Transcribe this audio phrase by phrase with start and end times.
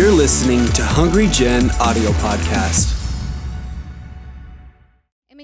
[0.00, 2.99] You're listening to Hungry Gen audio podcast.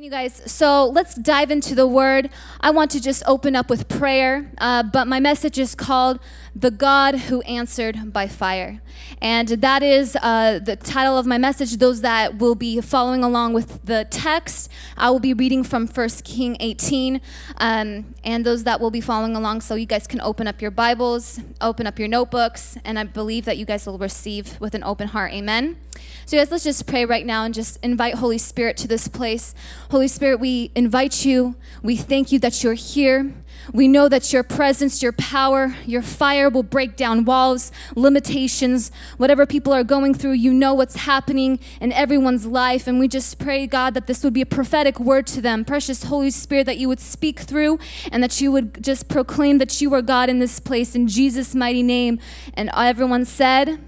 [0.06, 0.40] You guys.
[0.46, 2.30] So let's dive into the word.
[2.60, 6.20] I want to just open up with prayer, uh, but my message is called
[6.54, 8.80] The God Who Answered by Fire.
[9.20, 11.78] And that is uh, the title of my message.
[11.78, 16.08] Those that will be following along with the text, I will be reading from 1
[16.22, 17.20] King 18.
[17.56, 20.70] Um, and those that will be following along, so you guys can open up your
[20.70, 24.84] Bibles, open up your notebooks, and I believe that you guys will receive with an
[24.84, 25.32] open heart.
[25.32, 25.78] Amen.
[26.26, 29.54] So, guys, let's just pray right now and just invite Holy Spirit to this place.
[29.90, 31.54] Holy Spirit, we invite you.
[31.82, 33.32] We thank you that you're here.
[33.72, 39.46] We know that your presence, your power, your fire will break down walls, limitations, whatever
[39.46, 40.32] people are going through.
[40.32, 42.86] You know what's happening in everyone's life.
[42.86, 45.64] And we just pray, God, that this would be a prophetic word to them.
[45.64, 47.78] Precious Holy Spirit, that you would speak through
[48.12, 51.54] and that you would just proclaim that you are God in this place in Jesus'
[51.54, 52.18] mighty name.
[52.54, 53.80] And everyone said,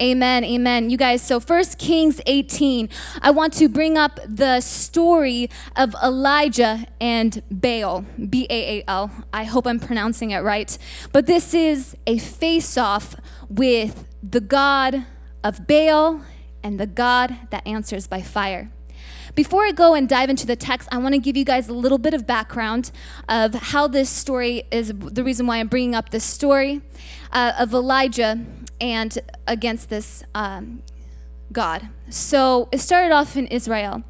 [0.00, 0.88] Amen, amen.
[0.88, 2.88] You guys, so First Kings 18,
[3.20, 9.10] I want to bring up the story of Elijah and Baal, B A A L.
[9.34, 10.76] I hope I'm pronouncing it right.
[11.12, 13.16] But this is a face off
[13.50, 15.04] with the God
[15.44, 16.22] of Baal
[16.62, 18.70] and the God that answers by fire.
[19.34, 21.74] Before I go and dive into the text, I want to give you guys a
[21.74, 22.90] little bit of background
[23.28, 26.80] of how this story is the reason why I'm bringing up this story
[27.30, 28.44] uh, of Elijah
[28.82, 29.16] and
[29.46, 30.82] against this um,
[31.52, 31.88] God.
[32.10, 34.02] So it started off in Israel,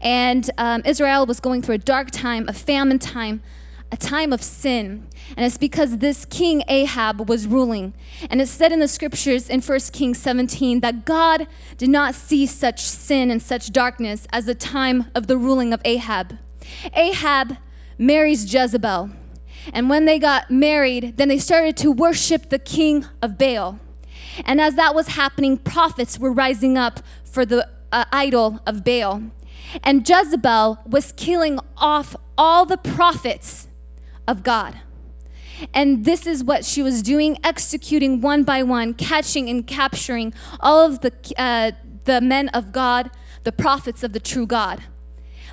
[0.00, 3.42] and um, Israel was going through a dark time, a famine time,
[3.90, 5.08] a time of sin.
[5.36, 7.92] And it's because this king Ahab was ruling.
[8.30, 12.46] And it's said in the scriptures in 1 Kings 17 that God did not see
[12.46, 16.38] such sin and such darkness as the time of the ruling of Ahab.
[16.94, 17.56] Ahab
[17.98, 19.10] marries Jezebel.
[19.72, 23.80] And when they got married, then they started to worship the king of Baal.
[24.44, 29.22] And as that was happening, prophets were rising up for the uh, idol of Baal.
[29.82, 33.68] And Jezebel was killing off all the prophets
[34.26, 34.80] of God.
[35.74, 40.86] And this is what she was doing, executing one by one, catching and capturing all
[40.86, 41.72] of the, uh,
[42.04, 43.10] the men of God,
[43.44, 44.82] the prophets of the true God.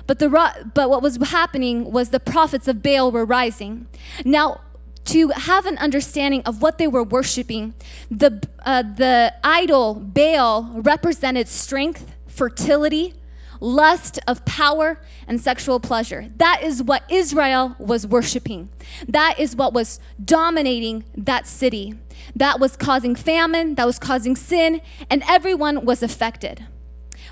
[0.06, 3.86] But, the, but what was happening was the prophets of Baal were rising.
[4.24, 4.62] Now,
[5.08, 7.74] to have an understanding of what they were worshiping,
[8.10, 13.14] the, uh, the idol Baal represented strength, fertility,
[13.60, 16.26] lust of power, and sexual pleasure.
[16.36, 18.68] That is what Israel was worshiping.
[19.08, 21.94] That is what was dominating that city.
[22.36, 26.66] That was causing famine, that was causing sin, and everyone was affected.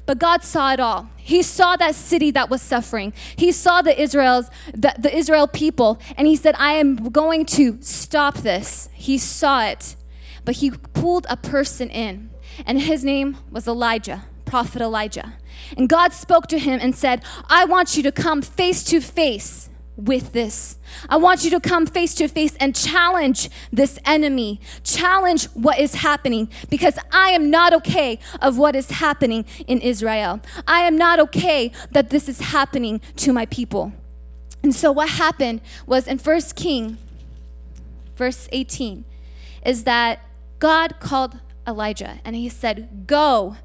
[0.06, 1.10] But God saw it all.
[1.16, 3.12] He saw that city that was suffering.
[3.34, 7.78] He saw the Israel's the, the Israel people and he said, "I am going to
[7.80, 9.96] stop this." He saw it.
[10.44, 12.30] But he pulled a person in,
[12.64, 15.34] and his name was Elijah, prophet Elijah.
[15.76, 19.70] And God spoke to him and said, "I want you to come face to face
[19.96, 20.76] with this.
[21.08, 25.96] I want you to come face to face and challenge this enemy, challenge what is
[25.96, 30.40] happening because I am not okay of what is happening in Israel.
[30.66, 33.92] I am not okay that this is happening to my people.
[34.62, 36.98] And so what happened was in First King
[38.16, 39.04] verse 18
[39.64, 40.20] is that
[40.58, 43.56] God called Elijah and he said, "Go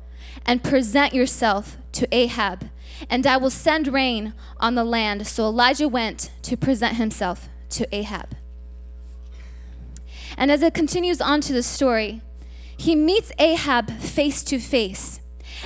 [0.45, 2.69] and present yourself to Ahab."
[3.09, 5.25] And I will send rain on the land.
[5.27, 8.35] So Elijah went to present himself to Ahab.
[10.37, 12.21] And as it continues on to the story,
[12.75, 15.19] he meets Ahab face to face.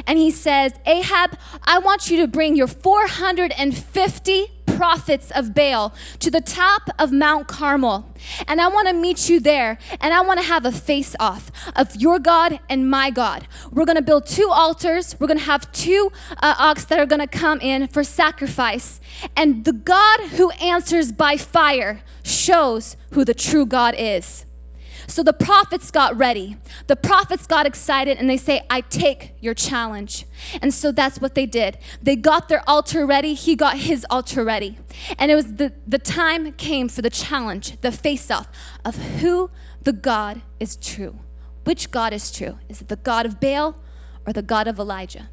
[0.05, 6.29] And he says, Ahab, I want you to bring your 450 prophets of Baal to
[6.29, 8.11] the top of Mount Carmel.
[8.47, 9.77] And I want to meet you there.
[9.99, 13.47] And I want to have a face off of your God and my God.
[13.71, 15.15] We're going to build two altars.
[15.19, 18.99] We're going to have two uh, ox that are going to come in for sacrifice.
[19.35, 24.44] And the God who answers by fire shows who the true God is.
[25.07, 26.57] So the prophets got ready.
[26.87, 30.25] The prophets got excited and they say, I take your challenge.
[30.61, 31.77] And so that's what they did.
[32.01, 33.33] They got their altar ready.
[33.33, 34.77] He got his altar ready.
[35.17, 38.47] And it was the, the time came for the challenge, the face off
[38.83, 39.51] of who
[39.83, 41.19] the God is true.
[41.63, 42.59] Which God is true?
[42.69, 43.75] Is it the God of Baal
[44.25, 45.29] or the God of Elijah?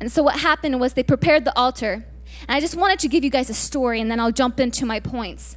[0.00, 2.06] And so what happened was they prepared the altar.
[2.48, 4.86] And I just wanted to give you guys a story and then I'll jump into
[4.86, 5.56] my points.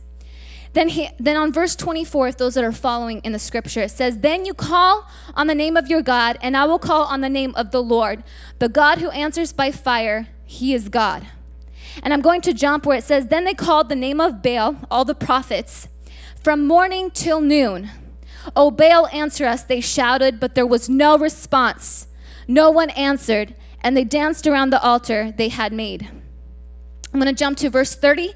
[0.75, 3.92] Then, he, then on verse 24, if those that are following in the scripture, it
[3.92, 7.22] says, Then you call on the name of your God, and I will call on
[7.22, 8.25] the name of the Lord.
[8.60, 11.27] The God who answers by fire, he is God.
[12.04, 14.75] And I'm going to jump where it says, Then they called the name of Baal,
[14.92, 15.88] all the prophets,
[16.44, 17.89] from morning till noon.
[18.54, 22.07] O Baal, answer us, they shouted, but there was no response.
[22.50, 26.10] No one answered, and they danced around the altar they had made.
[27.13, 28.33] I'm going to jump to verse 30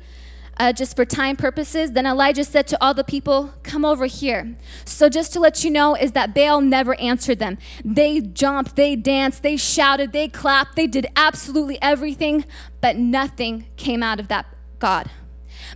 [0.60, 1.94] uh, just for time purposes.
[1.94, 4.56] Then Elijah said to all the people, Come over here.
[4.86, 7.58] So, just to let you know, is that Baal never answered them.
[7.84, 12.46] They jumped, they danced, they shouted, they clapped, they did absolutely everything,
[12.82, 14.46] but nothing came out of that
[14.80, 15.10] God.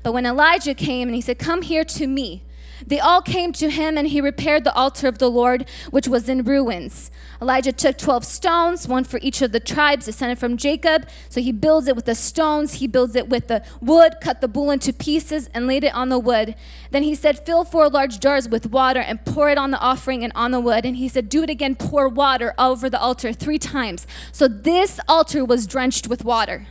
[0.02, 2.44] But when Elijah came and he said, Come here to me,
[2.86, 6.28] they all came to him, and he repaired the altar of the Lord, which was
[6.28, 7.12] in ruins.
[7.44, 11.06] Elijah took 12 stones, one for each of the tribes descended from Jacob.
[11.28, 14.48] So he builds it with the stones, he builds it with the wood, cut the
[14.48, 16.56] bull into pieces, and laid it on the wood.
[16.92, 20.24] Then he said, Fill four large jars with water and pour it on the offering
[20.24, 20.86] and on the wood.
[20.86, 24.08] And he said, Do it again, pour water over the altar three times.
[24.32, 26.68] So this altar was drenched with water.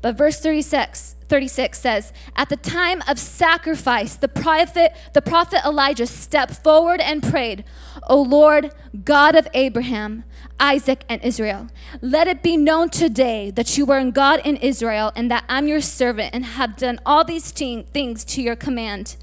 [0.00, 6.06] But verse 36, 36 says, At the time of sacrifice, the prophet, the prophet Elijah
[6.06, 7.64] stepped forward and prayed,
[8.06, 8.70] O Lord,
[9.02, 10.24] God of Abraham,
[10.60, 11.68] Isaac, and Israel,
[12.02, 15.80] let it be known today that you are God in Israel and that I'm your
[15.80, 19.16] servant and have done all these things to your command.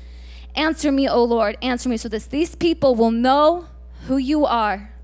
[0.56, 3.68] Answer me, O Lord, answer me so that these people will know
[4.08, 4.96] who you are,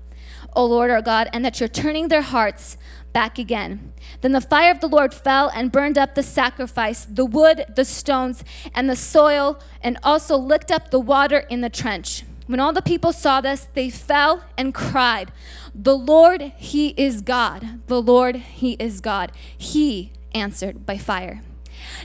[0.56, 2.76] O Lord our God, and that you're turning their hearts
[3.16, 3.94] back again.
[4.20, 7.86] Then the fire of the Lord fell and burned up the sacrifice, the wood, the
[7.86, 12.24] stones, and the soil, and also licked up the water in the trench.
[12.46, 15.32] When all the people saw this, they fell and cried,
[15.74, 17.80] The Lord, He is God.
[17.86, 19.32] The Lord, He is God.
[19.56, 21.40] He answered by fire.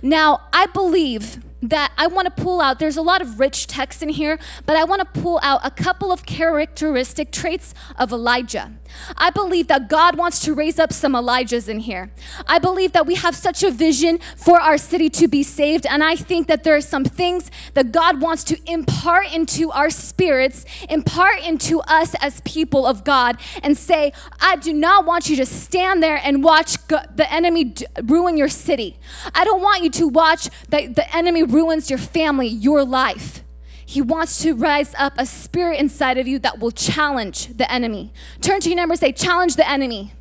[0.02, 2.80] Now, I believe that I want to pull out.
[2.80, 5.72] There's a lot of rich text in here, but I want to pull out a
[5.72, 8.74] couple of characteristic traits of Elijah.
[9.16, 12.12] I believe that God wants to raise up some Elijahs in here.
[12.48, 16.04] I believe that we have such a vision for our city to be saved, and
[16.04, 20.66] I think that there are some things that God wants to impart into our spirits,
[20.90, 25.46] impart into us as people of God, and say, I do not want you to
[25.46, 28.98] stand there and watch the enemy ruin your city.
[29.34, 33.44] I don't want you to watch the, the enemy ruins your family, your life.
[33.86, 38.13] He wants to rise up a spirit inside of you that will challenge the enemy.
[38.39, 40.13] Turn to your neighbor and say, Challenge the enemy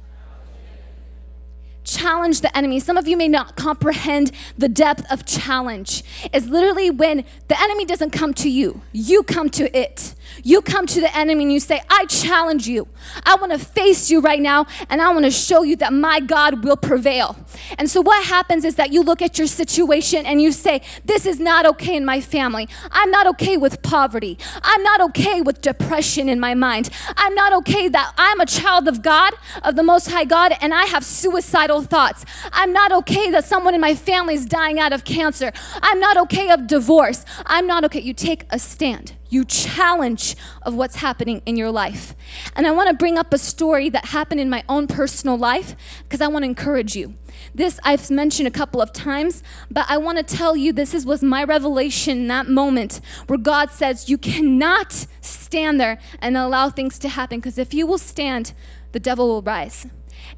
[1.90, 2.80] challenge the enemy.
[2.80, 6.02] Some of you may not comprehend the depth of challenge.
[6.32, 10.14] It's literally when the enemy doesn't come to you, you come to it.
[10.42, 12.88] You come to the enemy and you say, I challenge you.
[13.24, 16.20] I want to face you right now and I want to show you that my
[16.20, 17.36] God will prevail.
[17.78, 21.26] And so, what happens is that you look at your situation and you say, This
[21.26, 22.68] is not okay in my family.
[22.90, 24.38] I'm not okay with poverty.
[24.62, 26.90] I'm not okay with depression in my mind.
[27.16, 30.72] I'm not okay that I'm a child of God, of the Most High God, and
[30.74, 32.24] I have suicidal thoughts.
[32.52, 35.52] I'm not okay that someone in my family is dying out of cancer.
[35.82, 37.24] I'm not okay of divorce.
[37.46, 38.00] I'm not okay.
[38.00, 42.14] You take a stand you challenge of what's happening in your life.
[42.54, 45.74] And I want to bring up a story that happened in my own personal life
[46.02, 47.14] because I want to encourage you.
[47.54, 51.06] This I've mentioned a couple of times, but I want to tell you this is,
[51.06, 56.68] was my revelation in that moment where God says you cannot stand there and allow
[56.68, 58.52] things to happen because if you will stand,
[58.92, 59.86] the devil will rise.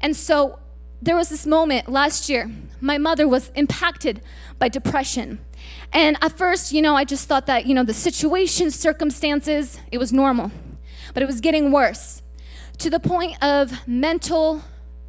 [0.01, 0.59] And so
[1.01, 2.49] there was this moment last year.
[2.79, 4.21] My mother was impacted
[4.57, 5.39] by depression.
[5.93, 9.99] And at first, you know, I just thought that, you know, the situation, circumstances, it
[9.99, 10.51] was normal.
[11.13, 12.23] But it was getting worse
[12.79, 14.63] to the point of mental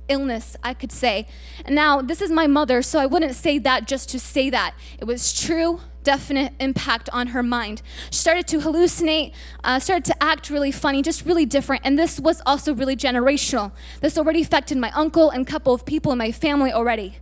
[0.09, 1.27] illness, I could say.
[1.65, 4.75] And now, this is my mother, so I wouldn't say that just to say that.
[4.99, 7.81] It was true, definite impact on her mind.
[8.11, 9.33] She started to hallucinate,
[9.65, 11.83] uh, started to act really funny, just really different.
[11.85, 13.73] And this was also really generational.
[14.03, 17.17] This already affected my uncle and a couple of people in my family already.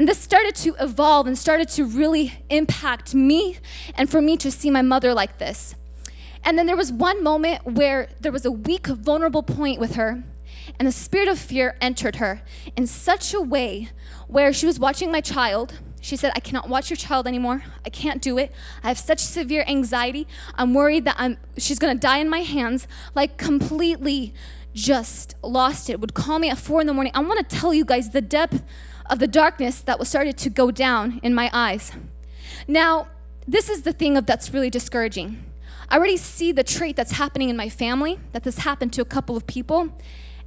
[0.00, 3.58] And this started to evolve and started to really impact me
[3.94, 5.74] and for me to see my mother like this.
[6.42, 10.24] And then there was one moment where there was a weak, vulnerable point with her,
[10.78, 12.40] and the spirit of fear entered her
[12.76, 13.90] in such a way
[14.26, 15.80] where she was watching my child.
[16.00, 17.62] She said, I cannot watch your child anymore.
[17.84, 18.52] I can't do it.
[18.82, 20.26] I have such severe anxiety.
[20.54, 22.88] I'm worried that I'm, she's going to die in my hands.
[23.14, 24.32] Like, completely
[24.72, 26.00] just lost it.
[26.00, 27.12] Would call me at four in the morning.
[27.14, 28.62] I want to tell you guys the depth
[29.10, 31.92] of the darkness that was started to go down in my eyes.
[32.66, 33.08] Now,
[33.46, 35.44] this is the thing of that's really discouraging.
[35.88, 39.04] I already see the trait that's happening in my family, that this happened to a
[39.04, 39.88] couple of people,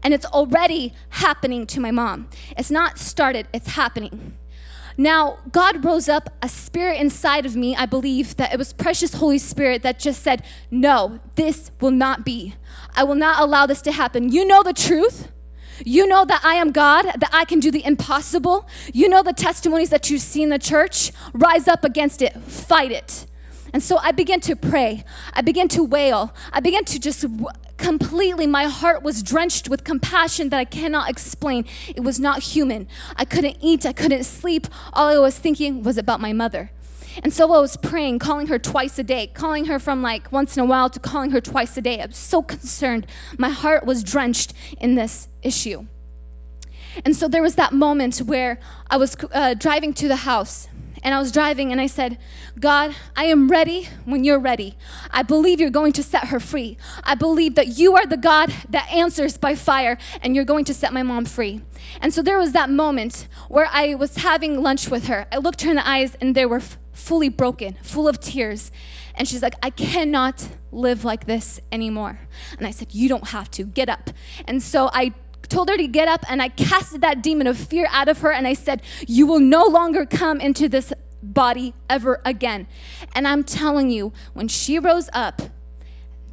[0.02, 2.30] and it's already happening to my mom.
[2.58, 4.38] It's not started, it's happening.
[4.96, 9.16] Now, God rose up a spirit inside of me, I believe that it was precious
[9.16, 12.56] Holy Spirit that just said, No, this will not be.
[12.96, 14.32] I will not allow this to happen.
[14.32, 15.30] You know the truth.
[15.86, 18.68] You know that I am God, that I can do the impossible.
[18.94, 21.12] You know the testimonies that you see in the church.
[21.34, 23.26] Rise up against it, fight it.
[23.74, 25.04] And so I began to pray.
[25.34, 26.34] I began to wail.
[26.52, 27.26] I began to just
[27.78, 31.66] completely, my heart was drenched with compassion that I cannot explain.
[31.88, 32.88] It was not human.
[33.16, 33.86] I couldn't eat.
[33.86, 34.68] I couldn't sleep.
[34.94, 36.72] All I was thinking was about my mother.
[37.22, 40.58] And so I was praying, calling her twice a day, calling her from like once
[40.58, 42.02] in a while to calling her twice a day.
[42.02, 43.06] I was so concerned.
[43.38, 45.86] My heart was drenched in this issue.
[47.06, 50.68] And so there was that moment where I was uh, driving to the house
[51.04, 52.18] and I was driving and I said,
[52.60, 54.78] God, I am ready when you're ready.
[55.12, 56.78] I believe you're going to set her free.
[57.04, 60.74] I believe that you are the God that answers by fire and you're going to
[60.74, 61.62] set my mom free.
[62.00, 65.26] And so there was that moment where I was having lunch with her.
[65.32, 66.62] I looked her in the eyes and there were
[66.94, 68.72] fully broken, full of tears.
[69.16, 72.20] And she's like, I cannot live like this anymore.
[72.58, 73.64] And I said, You don't have to.
[73.64, 74.10] Get up.
[74.48, 75.14] And so I
[75.50, 78.32] told her to get up and I casted that demon of fear out of her
[78.32, 82.68] and I said, You will no longer come into this body ever again.
[83.14, 85.42] And I'm telling you, when she rose up,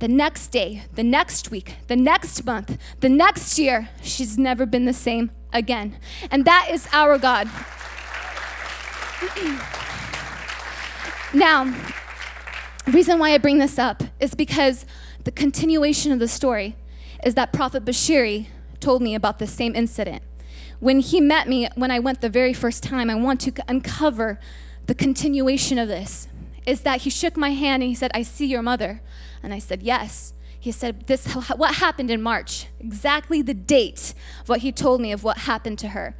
[0.01, 4.87] the next day, the next week, the next month, the next year, she's never been
[4.87, 5.99] the same again.
[6.31, 7.51] And that is our God.
[11.33, 11.73] now,
[12.89, 14.85] reason why I bring this up is because
[15.25, 16.77] the continuation of the story
[17.25, 18.49] is that Prophet Bushiri
[18.81, 20.23] told me about the same incident.
[20.81, 24.41] When he met me, when I went the very first time, I want to uncover
[24.87, 26.27] the continuation of this.
[26.67, 29.03] Is that he shook my hand and he said, I see your mother.
[29.43, 30.35] And I said, Yes.
[30.59, 32.67] He said, This what happened in March?
[32.81, 36.17] Exactly the date of what he told me of what happened to her.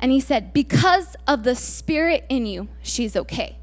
[0.00, 3.58] And he said, Because of the spirit in you, she's okay.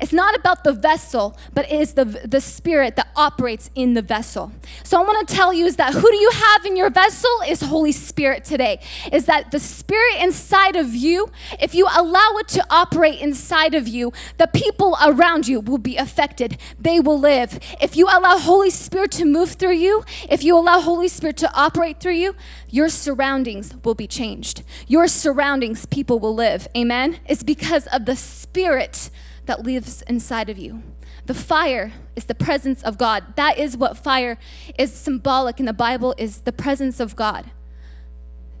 [0.00, 4.02] It's not about the vessel, but it is the, the spirit that operates in the
[4.02, 4.52] vessel.
[4.82, 7.30] So I want to tell you is that who do you have in your vessel
[7.46, 8.80] is Holy Spirit today.
[9.12, 13.88] Is that the spirit inside of you, if you allow it to operate inside of
[13.88, 16.58] you, the people around you will be affected.
[16.80, 17.58] They will live.
[17.80, 21.52] If you allow Holy Spirit to move through you, if you allow Holy Spirit to
[21.54, 22.34] operate through you,
[22.68, 24.62] your surroundings will be changed.
[24.88, 26.66] Your surroundings, people will live.
[26.76, 27.20] Amen?
[27.26, 29.10] It's because of the spirit
[29.46, 30.82] that lives inside of you.
[31.26, 33.34] The fire is the presence of God.
[33.36, 34.38] That is what fire
[34.78, 37.50] is symbolic in the Bible is the presence of God.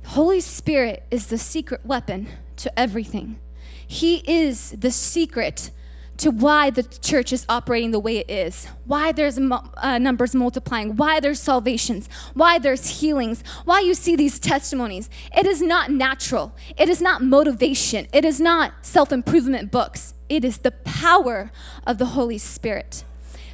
[0.06, 3.38] Holy Spirit is the secret weapon to everything.
[3.86, 5.70] He is the secret
[6.16, 10.96] to why the church is operating the way it is, why there's uh, numbers multiplying,
[10.96, 15.10] why there's salvations, why there's healings, why you see these testimonies.
[15.36, 20.44] It is not natural, it is not motivation, it is not self improvement books, it
[20.44, 21.50] is the power
[21.86, 23.04] of the Holy Spirit.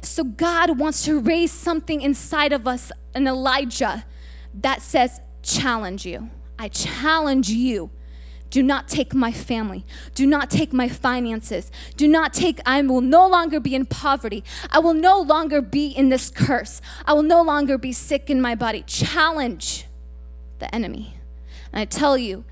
[0.01, 4.05] So God wants to raise something inside of us, an Elijah,
[4.53, 6.29] that says, challenge you.
[6.57, 7.91] I challenge you
[8.51, 9.85] do not take my family.
[10.13, 11.71] Do not take my finances.
[11.95, 14.43] Do not take, I will no longer be in poverty.
[14.69, 16.81] I will no longer be in this curse.
[17.05, 18.83] I will no longer be sick in my body.
[18.85, 19.85] Challenge
[20.59, 21.15] the enemy.
[21.71, 22.43] And I tell you,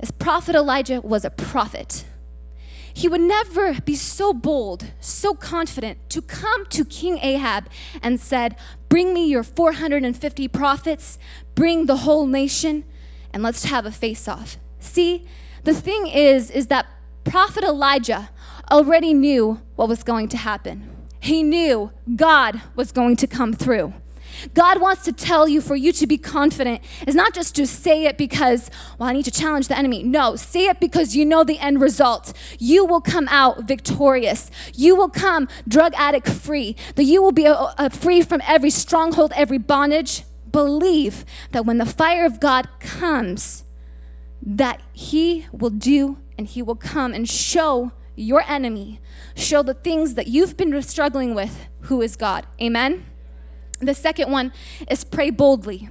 [0.00, 2.04] as Prophet Elijah was a prophet,
[2.96, 7.68] he would never be so bold, so confident to come to King Ahab
[8.02, 8.56] and said,
[8.88, 11.18] "Bring me your 450 prophets,
[11.54, 12.84] bring the whole nation,
[13.34, 15.26] and let's have a face-off." See,
[15.64, 16.86] the thing is, is that
[17.22, 18.30] Prophet Elijah
[18.72, 20.88] already knew what was going to happen.
[21.20, 23.92] He knew God was going to come through.
[24.54, 28.04] God wants to tell you for you to be confident is not just to say
[28.04, 30.02] it because, well, I need to challenge the enemy.
[30.02, 32.32] No, say it because you know the end result.
[32.58, 34.50] You will come out victorious.
[34.74, 36.76] You will come drug addict free.
[36.94, 40.24] That you will be uh, uh, free from every stronghold, every bondage.
[40.50, 43.64] Believe that when the fire of God comes,
[44.42, 49.00] that he will do and he will come and show your enemy,
[49.34, 52.46] show the things that you've been struggling with, who is God.
[52.60, 53.04] Amen?
[53.80, 54.52] The second one
[54.90, 55.88] is pray boldly.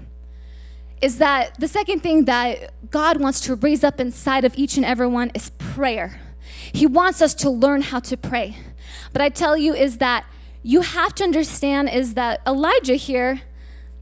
[1.02, 4.86] Is that the second thing that God wants to raise up inside of each and
[4.86, 6.22] every one is prayer.
[6.74, 8.58] He wants us to learn how to pray.
[9.14, 10.26] But I tell you, is that
[10.64, 13.42] you have to understand is that Elijah here,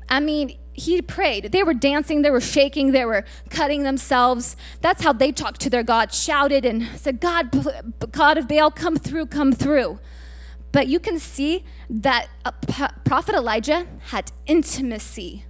[0.08, 1.52] I mean, he prayed.
[1.52, 4.56] They were dancing, they were shaking, they were cutting themselves.
[4.82, 7.52] That's how they talked to their God, shouted and said, God,
[8.12, 10.00] God of Baal, come through, come through.
[10.74, 12.28] But you can see that
[13.06, 15.46] Prophet Elijah had intimacy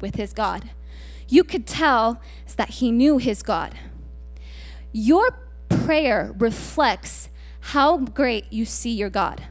[0.00, 0.70] with his God.
[1.28, 2.20] You could tell
[2.56, 3.74] that he knew his God.
[4.92, 5.30] Your
[5.68, 7.30] prayer reflects
[7.60, 9.44] how great you see your God.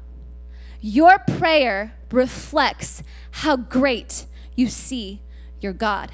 [0.81, 5.21] Your prayer reflects how great you see
[5.59, 6.11] your God.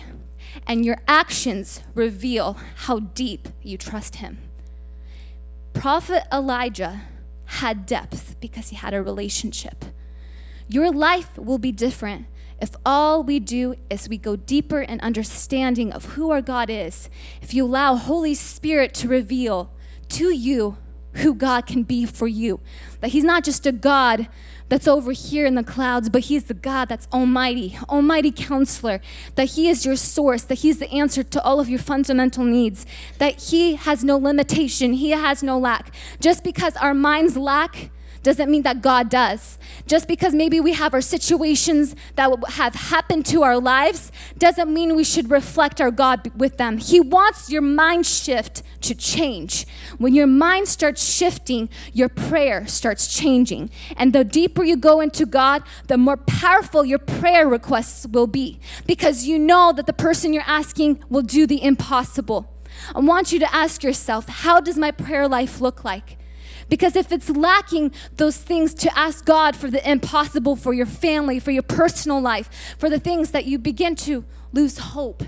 [0.68, 4.40] And your actions reveal how deep you trust Him.
[5.74, 7.02] Prophet Elijah
[7.60, 9.84] had depth because he had a relationship.
[10.68, 12.28] Your life will be different
[12.62, 17.10] if all we do is we go deeper in understanding of who our God is.
[17.42, 19.72] If you allow Holy Spirit to reveal
[20.10, 20.78] to you
[21.16, 22.60] who God can be for you.
[23.00, 24.28] That He's not just a God
[24.70, 29.02] that's over here in the clouds, but He's the God that's almighty, almighty counselor,
[29.36, 32.86] that He is your source, that He's the answer to all of your fundamental needs,
[33.18, 35.94] that He has no limitation, He has no lack.
[36.22, 37.92] Just because our minds lack,
[38.24, 39.58] doesn't mean that God does.
[39.88, 44.96] Just because maybe we have our situations that have happened to our lives doesn't mean
[44.96, 46.78] we should reflect our God with them.
[46.78, 49.66] He wants your mind shift to change.
[49.98, 53.70] When your mind starts shifting, your prayer starts changing.
[53.98, 58.60] And the deeper you go into God, the more powerful your prayer requests will be
[58.86, 62.50] because you know that the person you're asking will do the impossible.
[62.96, 66.18] I want you to ask yourself, how does my prayer life look like?
[66.72, 71.38] Because if it's lacking those things to ask God for the impossible for your family,
[71.38, 74.24] for your personal life, for the things that you begin to
[74.54, 75.22] lose hope,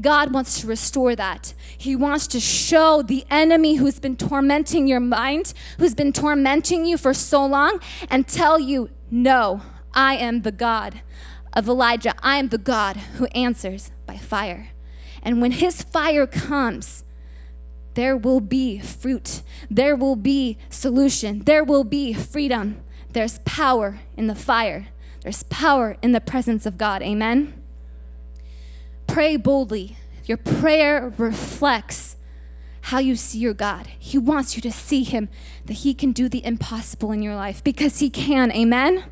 [0.00, 1.52] God wants to restore that.
[1.76, 6.96] He wants to show the enemy who's been tormenting your mind, who's been tormenting you
[6.96, 9.60] for so long, and tell you, No,
[9.92, 11.02] I am the God
[11.52, 12.14] of Elijah.
[12.22, 14.68] I am the God who answers by fire.
[15.22, 17.04] And when his fire comes,
[17.94, 19.42] there will be fruit.
[19.70, 21.40] There will be solution.
[21.40, 22.82] There will be freedom.
[23.12, 24.88] There's power in the fire.
[25.22, 27.02] There's power in the presence of God.
[27.02, 27.54] Amen.
[29.06, 29.96] Pray boldly.
[30.24, 32.16] Your prayer reflects
[32.82, 33.88] how you see your God.
[33.98, 35.28] He wants you to see Him,
[35.66, 38.52] that He can do the impossible in your life because He can.
[38.52, 39.04] Amen.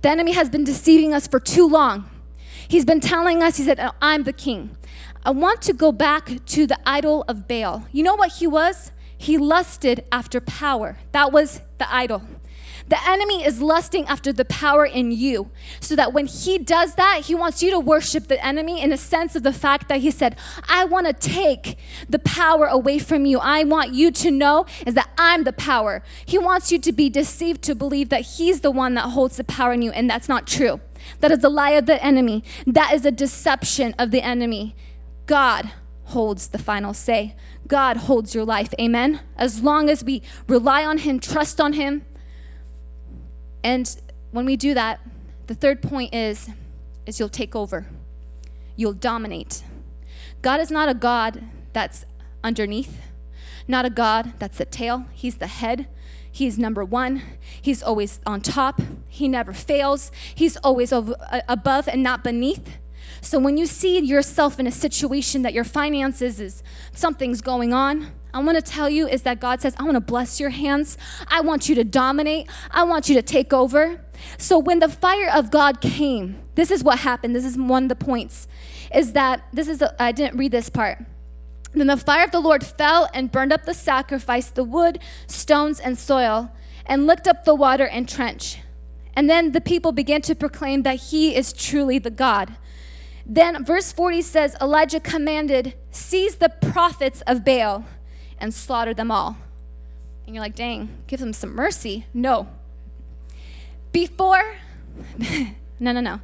[0.00, 2.08] The enemy has been deceiving us for too long.
[2.68, 4.76] He's been telling us, He said, uh, I'm the king.
[5.24, 7.86] I want to go back to the idol of Baal.
[7.92, 8.90] You know what he was?
[9.16, 10.98] He lusted after power.
[11.12, 12.22] That was the idol.
[12.88, 15.50] The enemy is lusting after the power in you.
[15.80, 18.96] So that when he does that, he wants you to worship the enemy in a
[18.96, 20.36] sense of the fact that he said,
[20.68, 23.38] I want to take the power away from you.
[23.38, 26.02] I want you to know is that I'm the power.
[26.26, 29.44] He wants you to be deceived to believe that he's the one that holds the
[29.44, 30.80] power in you, and that's not true.
[31.20, 32.44] That is a lie of the enemy.
[32.66, 34.74] That is a deception of the enemy.
[35.26, 35.72] God
[36.04, 37.34] holds the final say.
[37.66, 38.74] God holds your life.
[38.80, 39.20] Amen.
[39.36, 42.04] As long as we rely on Him, trust on Him.
[43.64, 43.96] And
[44.30, 45.00] when we do that,
[45.46, 46.50] the third point is
[47.06, 47.86] is you'll take over.
[48.76, 49.64] You'll dominate.
[50.40, 52.04] God is not a God that's
[52.44, 53.00] underneath,
[53.68, 55.06] not a God that's a tail.
[55.12, 55.88] He's the head.
[56.32, 57.22] He's number one.
[57.60, 58.80] He's always on top.
[59.06, 60.10] He never fails.
[60.34, 62.78] He's always over, uh, above and not beneath.
[63.20, 68.10] So when you see yourself in a situation that your finances is something's going on,
[68.34, 70.96] I want to tell you is that God says, I want to bless your hands.
[71.28, 72.48] I want you to dominate.
[72.70, 74.00] I want you to take over.
[74.38, 77.36] So when the fire of God came, this is what happened.
[77.36, 78.48] This is one of the points
[78.94, 80.98] is that this is I didn't read this part.
[81.74, 85.80] Then the fire of the Lord fell and burned up the sacrifice, the wood, stones,
[85.80, 86.52] and soil,
[86.84, 88.58] and licked up the water and trench.
[89.14, 92.56] And then the people began to proclaim that he is truly the God.
[93.24, 97.84] Then verse 40 says Elijah commanded, Seize the prophets of Baal
[98.38, 99.36] and slaughter them all.
[100.26, 102.06] And you're like, dang, give them some mercy.
[102.12, 102.48] No.
[103.92, 104.56] Before,
[105.78, 106.20] no, no, no.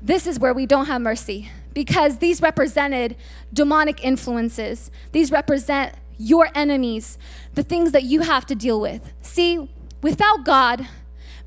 [0.00, 3.16] This is where we don't have mercy because these represented
[3.52, 4.90] demonic influences.
[5.12, 7.18] These represent your enemies,
[7.54, 9.12] the things that you have to deal with.
[9.22, 9.70] See,
[10.02, 10.88] without God,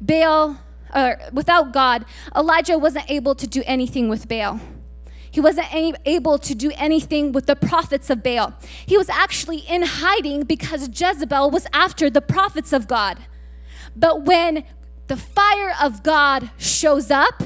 [0.01, 0.59] Baal,
[0.93, 4.59] or without God, Elijah wasn't able to do anything with Baal.
[5.29, 5.67] He wasn't
[6.05, 8.53] able to do anything with the prophets of Baal.
[8.85, 13.19] He was actually in hiding because Jezebel was after the prophets of God.
[13.95, 14.63] But when
[15.07, 17.43] the fire of God shows up,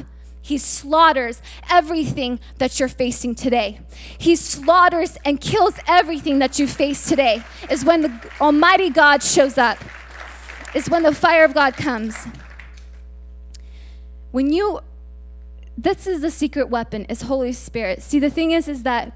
[0.49, 3.81] he slaughters everything that you're facing today.
[4.17, 7.43] He slaughters and kills everything that you face today.
[7.69, 9.77] Is when the Almighty God shows up,
[10.73, 12.25] is when the fire of God comes.
[14.31, 14.79] When you
[15.77, 19.13] this is the secret weapon is holy spirit see the thing is is that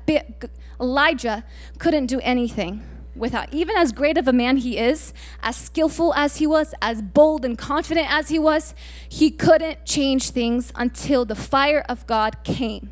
[0.79, 1.43] elijah
[1.77, 2.81] couldn't do anything
[3.15, 7.01] without even as great of a man he is as skillful as he was as
[7.01, 8.73] bold and confident as he was
[9.07, 12.91] he couldn't change things until the fire of god came.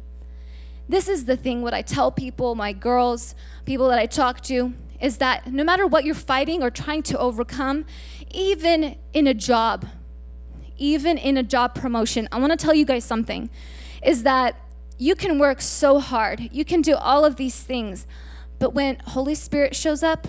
[0.87, 4.73] This is the thing what i tell people my girls people that i talk to
[4.99, 7.85] is that no matter what you're fighting or trying to overcome
[8.31, 9.85] even in a job
[10.81, 13.49] even in a job promotion, I want to tell you guys something
[14.03, 14.55] is that
[14.97, 18.07] you can work so hard, you can do all of these things,
[18.61, 20.27] but when Holy Spirit shows up,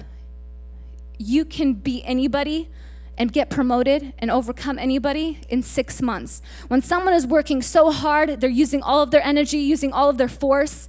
[1.18, 2.70] you can be anybody
[3.18, 6.40] and get promoted and overcome anybody in six months.
[6.68, 10.16] When someone is working so hard, they're using all of their energy, using all of
[10.16, 10.88] their force,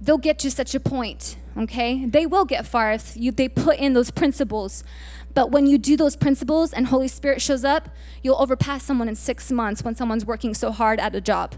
[0.00, 2.06] they'll get to such a point, okay?
[2.06, 4.84] They will get far if you, they put in those principles.
[5.34, 7.88] But when you do those principles and Holy Spirit shows up,
[8.22, 11.56] you'll overpass someone in six months when someone's working so hard at a job.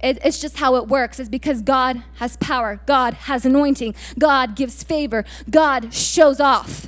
[0.00, 1.18] It, it's just how it works.
[1.18, 6.86] It's because God has power, God has anointing, God gives favor, God shows off.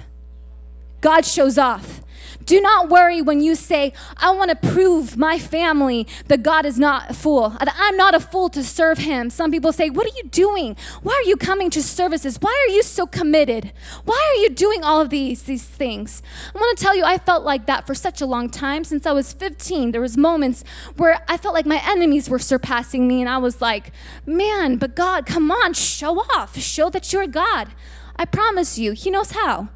[1.00, 2.02] God shows off.
[2.44, 6.78] Do not worry when you say, I want to prove my family that God is
[6.78, 9.30] not a fool, that I'm not a fool to serve Him.
[9.30, 10.76] Some people say, What are you doing?
[11.02, 12.38] Why are you coming to services?
[12.40, 13.72] Why are you so committed?
[14.04, 16.22] Why are you doing all of these, these things?
[16.54, 18.84] I want to tell you, I felt like that for such a long time.
[18.84, 20.64] Since I was 15, there was moments
[20.96, 23.92] where I felt like my enemies were surpassing me, and I was like,
[24.26, 26.58] Man, but God, come on, show off.
[26.58, 27.68] Show that you're God.
[28.16, 29.68] I promise you, He knows how.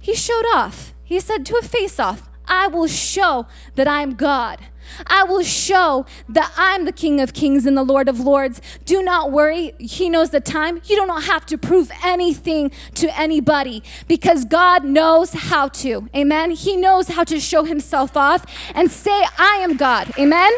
[0.00, 0.94] He showed off.
[1.08, 4.58] He said to a face off, I will show that I am God.
[5.06, 8.60] I will show that I'm the King of Kings and the Lord of Lords.
[8.84, 9.72] Do not worry.
[9.78, 10.82] He knows the time.
[10.84, 16.10] You don't have to prove anything to anybody because God knows how to.
[16.14, 16.50] Amen.
[16.50, 18.44] He knows how to show himself off
[18.74, 20.12] and say, I am God.
[20.18, 20.52] Amen.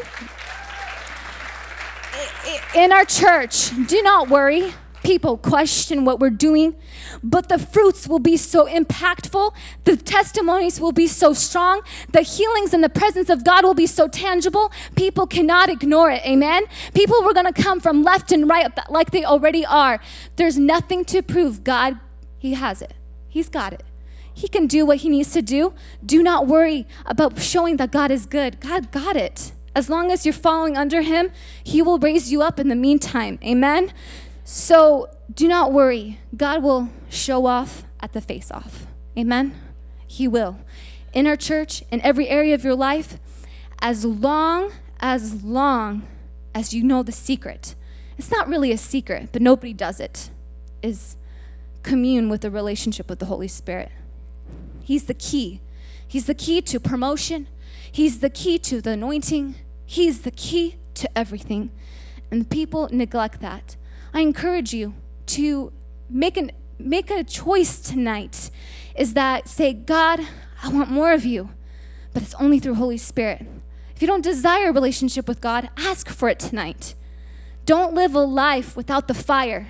[2.74, 6.76] In our church, do not worry people question what we're doing,
[7.22, 11.82] but the fruits will be so impactful, the testimonies will be so strong,
[12.12, 16.24] the healings and the presence of God will be so tangible, people cannot ignore it.
[16.24, 16.64] Amen?
[16.94, 20.00] People were going to come from left and right like they already are.
[20.36, 21.64] There's nothing to prove.
[21.64, 21.98] God,
[22.38, 22.94] He has it,
[23.28, 23.82] He's got it.
[24.32, 25.74] He can do what He needs to do.
[26.04, 28.60] Do not worry about showing that God is good.
[28.60, 29.52] God got it.
[29.74, 31.30] As long as you're following under Him,
[31.62, 33.38] He will raise you up in the meantime.
[33.44, 33.92] Amen?
[34.52, 36.18] So do not worry.
[36.36, 38.84] God will show off at the face off.
[39.16, 39.54] Amen?
[40.08, 40.58] He will.
[41.12, 43.20] In our church, in every area of your life,
[43.80, 46.02] as long, as long
[46.52, 47.76] as you know the secret.
[48.18, 50.30] It's not really a secret, but nobody does it,
[50.82, 51.14] is
[51.84, 53.92] commune with the relationship with the Holy Spirit.
[54.82, 55.60] He's the key.
[56.08, 57.46] He's the key to promotion.
[57.92, 59.54] He's the key to the anointing.
[59.86, 61.70] He's the key to everything.
[62.32, 63.76] And people neglect that.
[64.12, 64.94] I encourage you
[65.26, 65.72] to
[66.08, 68.50] make an make a choice tonight
[68.96, 70.20] is that say God,
[70.62, 71.50] I want more of you,
[72.12, 73.46] but it's only through Holy Spirit.
[73.94, 76.94] If you don't desire a relationship with God, ask for it tonight.
[77.66, 79.68] Don't live a life without the fire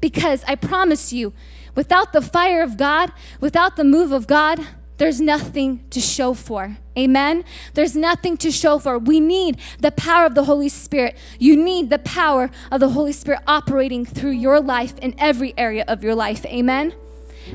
[0.00, 1.32] because I promise you,
[1.74, 4.60] without the fire of God, without the move of God,
[5.02, 6.76] there's nothing to show for.
[6.96, 7.44] Amen?
[7.74, 9.00] There's nothing to show for.
[9.00, 11.16] We need the power of the Holy Spirit.
[11.40, 15.84] You need the power of the Holy Spirit operating through your life in every area
[15.88, 16.46] of your life.
[16.46, 16.94] Amen?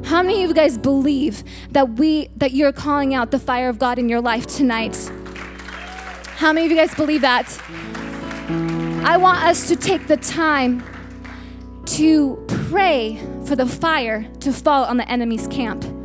[0.03, 3.79] How many of you guys believe that we that you're calling out the fire of
[3.79, 4.97] God in your life tonight?
[6.35, 7.47] How many of you guys believe that?
[9.05, 10.83] I want us to take the time
[11.95, 15.96] to pray for the fire to fall on the enemy's camp.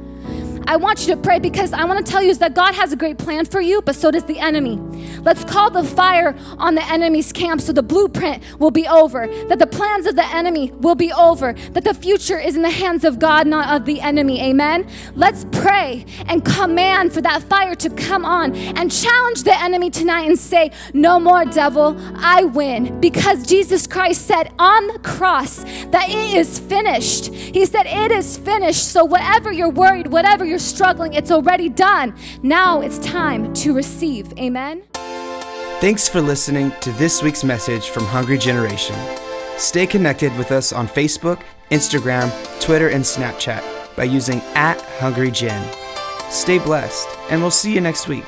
[0.67, 2.93] I want you to pray because I want to tell you is that God has
[2.93, 4.77] a great plan for you, but so does the enemy.
[5.23, 9.59] Let's call the fire on the enemy's camp so the blueprint will be over, that
[9.59, 13.05] the plans of the enemy will be over, that the future is in the hands
[13.05, 14.41] of God, not of the enemy.
[14.41, 14.87] Amen.
[15.15, 20.27] Let's pray and command for that fire to come on and challenge the enemy tonight
[20.27, 23.01] and say, No more, devil, I win.
[23.01, 27.33] Because Jesus Christ said on the cross that it is finished.
[27.33, 28.89] He said, It is finished.
[28.89, 32.15] So whatever you're worried, whatever you're struggling, it's already done.
[32.43, 34.39] Now it's time to receive.
[34.39, 34.83] Amen.
[35.81, 38.95] Thanks for listening to this week's message from Hungry Generation.
[39.57, 45.67] Stay connected with us on Facebook, Instagram, Twitter, and Snapchat by using at Hungry Gen.
[46.29, 48.27] Stay blessed, and we'll see you next week.